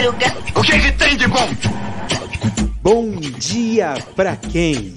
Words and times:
madruga. 0.00 0.26
O 0.56 0.62
que, 0.62 0.78
que 0.78 0.92
tem 0.92 1.16
de 1.16 1.26
bom? 1.28 1.48
Bom 2.82 3.10
dia 3.10 3.94
pra 4.16 4.34
quem? 4.34 4.96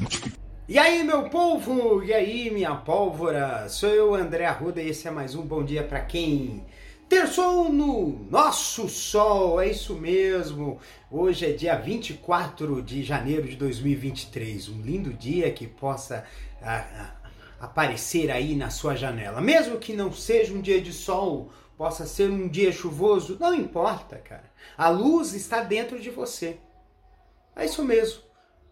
E 0.67 0.79
aí, 0.79 1.03
meu 1.03 1.29
povo? 1.29 2.01
E 2.03 2.13
aí, 2.13 2.49
minha 2.49 2.73
pólvora? 2.73 3.67
Sou 3.67 3.89
eu, 3.89 4.15
André 4.15 4.45
Arruda, 4.45 4.81
e 4.81 4.89
esse 4.89 5.07
é 5.07 5.11
mais 5.11 5.35
um 5.35 5.41
Bom 5.41 5.63
Dia 5.63 5.83
Pra 5.83 5.99
Quem? 5.99 6.65
Terçou 7.09 7.71
no 7.71 8.25
nosso 8.31 8.87
sol, 8.87 9.61
é 9.61 9.69
isso 9.69 9.93
mesmo. 9.93 10.79
Hoje 11.11 11.45
é 11.47 11.51
dia 11.51 11.75
24 11.75 12.81
de 12.81 13.03
janeiro 13.03 13.47
de 13.47 13.57
2023. 13.57 14.69
Um 14.69 14.81
lindo 14.81 15.13
dia 15.13 15.51
que 15.51 15.67
possa 15.67 16.23
ah, 16.61 16.85
ah, 16.97 17.11
aparecer 17.59 18.31
aí 18.31 18.55
na 18.55 18.69
sua 18.69 18.95
janela. 18.95 19.41
Mesmo 19.41 19.77
que 19.77 19.93
não 19.93 20.13
seja 20.13 20.53
um 20.53 20.61
dia 20.61 20.81
de 20.81 20.93
sol, 20.93 21.51
possa 21.77 22.05
ser 22.05 22.29
um 22.29 22.47
dia 22.47 22.71
chuvoso, 22.71 23.37
não 23.39 23.53
importa, 23.53 24.17
cara. 24.17 24.51
A 24.77 24.89
luz 24.89 25.33
está 25.33 25.61
dentro 25.61 25.99
de 25.99 26.09
você. 26.09 26.57
É 27.55 27.65
isso 27.65 27.83
mesmo. 27.83 28.21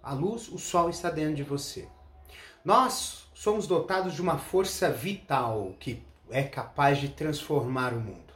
A 0.02 0.14
luz, 0.14 0.48
o 0.48 0.58
sol 0.58 0.90
está 0.90 1.10
dentro 1.10 1.36
de 1.36 1.44
você. 1.44 1.88
Nós 2.64 3.30
somos 3.34 3.68
dotados 3.68 4.14
de 4.14 4.22
uma 4.22 4.38
força 4.38 4.90
vital 4.90 5.76
que 5.80 6.04
é 6.30 6.44
capaz 6.44 7.00
de 7.00 7.10
transformar 7.10 7.94
o 7.94 8.00
mundo. 8.00 8.32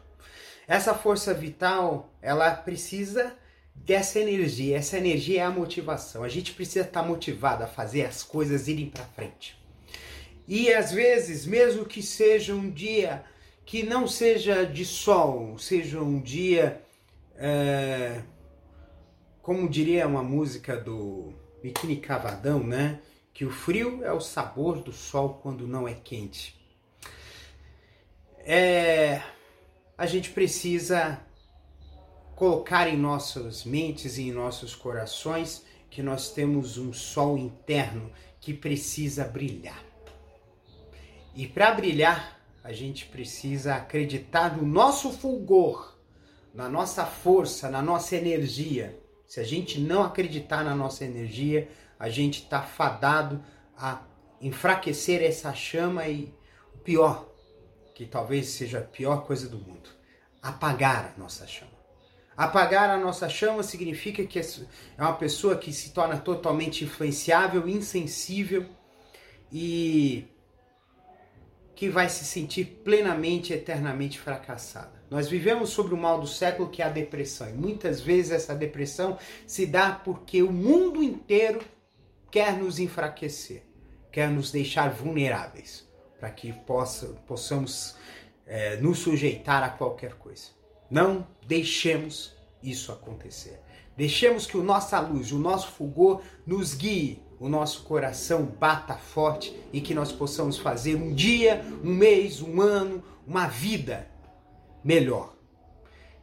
Essa 0.67 0.93
força 0.93 1.33
vital, 1.33 2.09
ela 2.21 2.51
precisa 2.51 3.35
dessa 3.75 4.19
energia. 4.19 4.77
Essa 4.77 4.97
energia 4.97 5.41
é 5.41 5.45
a 5.45 5.51
motivação. 5.51 6.23
A 6.23 6.29
gente 6.29 6.53
precisa 6.53 6.85
estar 6.85 7.03
motivado 7.03 7.63
a 7.63 7.67
fazer 7.67 8.05
as 8.05 8.23
coisas 8.23 8.67
irem 8.67 8.89
para 8.89 9.05
frente. 9.05 9.57
E 10.47 10.71
às 10.73 10.91
vezes, 10.91 11.45
mesmo 11.45 11.85
que 11.85 12.01
seja 12.01 12.53
um 12.53 12.69
dia 12.69 13.23
que 13.65 13.83
não 13.83 14.07
seja 14.07 14.63
de 14.63 14.85
sol, 14.85 15.57
seja 15.57 15.99
um 15.99 16.21
dia, 16.21 16.81
é, 17.35 18.21
como 19.41 19.67
diria 19.67 20.07
uma 20.07 20.21
música 20.21 20.77
do 20.77 21.33
Biquíni 21.63 21.97
Cavadão, 21.97 22.63
né? 22.63 23.01
Que 23.33 23.43
o 23.43 23.51
frio 23.51 24.03
é 24.03 24.11
o 24.11 24.21
sabor 24.21 24.81
do 24.81 24.93
sol 24.93 25.39
quando 25.41 25.67
não 25.67 25.87
é 25.87 25.93
quente. 25.95 26.55
É, 28.37 29.23
a 29.97 30.05
gente 30.05 30.29
precisa 30.29 31.19
colocar 32.35 32.87
em 32.87 32.97
nossas 32.97 33.63
mentes 33.63 34.17
e 34.17 34.23
em 34.23 34.31
nossos 34.31 34.75
corações 34.75 35.65
que 35.89 36.03
nós 36.03 36.31
temos 36.31 36.77
um 36.77 36.93
sol 36.93 37.37
interno 37.37 38.11
que 38.39 38.53
precisa 38.53 39.23
brilhar. 39.23 39.83
E 41.33 41.47
para 41.47 41.71
brilhar, 41.71 42.39
a 42.65 42.73
gente 42.73 43.05
precisa 43.05 43.75
acreditar 43.75 44.57
no 44.57 44.65
nosso 44.65 45.11
fulgor, 45.11 45.95
na 46.51 46.67
nossa 46.67 47.05
força, 47.05 47.69
na 47.69 47.79
nossa 47.79 48.15
energia. 48.15 48.99
Se 49.27 49.39
a 49.39 49.43
gente 49.43 49.79
não 49.79 50.01
acreditar 50.03 50.63
na 50.63 50.73
nossa 50.73 51.05
energia, 51.05 51.69
a 51.99 52.09
gente 52.09 52.41
está 52.41 52.63
fadado 52.63 53.39
a 53.77 54.01
enfraquecer 54.41 55.21
essa 55.21 55.53
chama 55.53 56.07
e 56.07 56.33
o 56.73 56.79
pior, 56.79 57.29
que 57.93 58.03
talvez 58.03 58.47
seja 58.47 58.79
a 58.79 58.81
pior 58.81 59.27
coisa 59.27 59.47
do 59.47 59.59
mundo, 59.59 59.87
apagar 60.41 61.13
a 61.15 61.19
nossa 61.19 61.45
chama. 61.45 61.69
Apagar 62.35 62.89
a 62.89 62.97
nossa 62.97 63.29
chama 63.29 63.61
significa 63.61 64.25
que 64.25 64.39
é 64.39 64.43
uma 64.97 65.13
pessoa 65.13 65.55
que 65.55 65.71
se 65.71 65.91
torna 65.91 66.17
totalmente 66.17 66.83
influenciável, 66.83 67.69
insensível 67.69 68.65
e 69.51 70.27
que 71.75 71.89
vai 71.89 72.07
se 72.09 72.23
sentir 72.23 72.81
plenamente, 72.83 73.51
eternamente 73.51 74.19
fracassada. 74.19 75.03
Nós 75.09 75.27
vivemos 75.27 75.69
sobre 75.69 75.93
o 75.93 75.97
mal 75.97 76.19
do 76.19 76.27
século 76.27 76.69
que 76.69 76.81
é 76.81 76.85
a 76.85 76.89
depressão. 76.89 77.49
E 77.49 77.53
muitas 77.53 78.01
vezes 78.01 78.31
essa 78.31 78.55
depressão 78.55 79.17
se 79.45 79.65
dá 79.65 79.91
porque 79.91 80.41
o 80.41 80.51
mundo 80.51 81.03
inteiro 81.03 81.59
quer 82.31 82.57
nos 82.57 82.79
enfraquecer, 82.79 83.63
quer 84.11 84.29
nos 84.29 84.51
deixar 84.51 84.89
vulneráveis, 84.89 85.87
para 86.19 86.29
que 86.29 86.51
possa, 86.51 87.07
possamos 87.27 87.95
é, 88.47 88.77
nos 88.77 88.99
sujeitar 88.99 89.63
a 89.63 89.69
qualquer 89.69 90.13
coisa. 90.15 90.49
Não 90.89 91.27
deixemos 91.45 92.35
isso 92.63 92.91
acontecer. 92.91 93.59
Deixemos 93.97 94.45
que 94.45 94.57
a 94.57 94.63
nossa 94.63 94.99
luz, 94.99 95.31
o 95.31 95.39
nosso 95.39 95.67
fulgor 95.71 96.21
nos 96.45 96.73
guie, 96.73 97.23
o 97.39 97.49
nosso 97.49 97.83
coração 97.83 98.43
bata 98.43 98.95
forte 98.95 99.55
e 99.71 99.81
que 99.81 99.93
nós 99.93 100.11
possamos 100.11 100.57
fazer 100.57 100.95
um 100.95 101.13
dia, 101.13 101.65
um 101.83 101.93
mês, 101.93 102.41
um 102.41 102.61
ano, 102.61 103.03
uma 103.27 103.47
vida 103.47 104.07
melhor. 104.83 105.35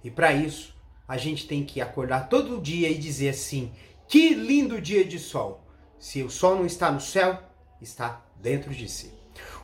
E 0.03 0.11
para 0.11 0.33
isso, 0.33 0.75
a 1.07 1.17
gente 1.17 1.47
tem 1.47 1.65
que 1.65 1.81
acordar 1.81 2.29
todo 2.29 2.61
dia 2.61 2.89
e 2.89 2.97
dizer 2.97 3.31
assim: 3.31 3.73
que 4.09 4.35
lindo 4.35 4.81
dia 4.81 5.05
de 5.05 5.19
sol! 5.19 5.65
Se 5.99 6.23
o 6.23 6.31
sol 6.31 6.57
não 6.57 6.67
está 6.67 6.91
no 6.91 7.01
céu, 7.01 7.39
está 7.81 8.25
dentro 8.37 8.75
de 8.75 8.89
si. 8.89 9.13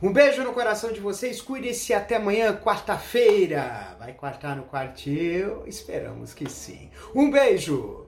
Um 0.01 0.13
beijo 0.13 0.45
no 0.45 0.53
coração 0.53 0.93
de 0.93 1.01
vocês, 1.01 1.43
cuide-se 1.43 1.93
até 1.93 2.17
amanhã, 2.17 2.57
quarta-feira. 2.57 3.97
Vai 3.99 4.13
quartar 4.13 4.57
no 4.57 4.63
quartil? 4.63 5.67
Esperamos 5.67 6.33
que 6.33 6.49
sim. 6.49 6.91
Um 7.15 7.31
beijo! 7.31 8.08